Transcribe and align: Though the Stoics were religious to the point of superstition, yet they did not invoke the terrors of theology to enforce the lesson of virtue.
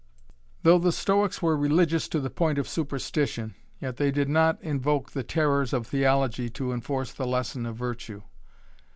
Though 0.63 0.79
the 0.79 0.91
Stoics 0.91 1.43
were 1.43 1.55
religious 1.55 2.07
to 2.07 2.19
the 2.19 2.31
point 2.31 2.57
of 2.57 2.67
superstition, 2.67 3.53
yet 3.79 3.97
they 3.97 4.09
did 4.09 4.29
not 4.29 4.59
invoke 4.63 5.11
the 5.11 5.21
terrors 5.21 5.73
of 5.73 5.85
theology 5.85 6.49
to 6.49 6.71
enforce 6.73 7.13
the 7.13 7.27
lesson 7.27 7.67
of 7.67 7.75
virtue. 7.75 8.23